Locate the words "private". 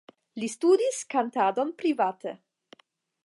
1.83-2.33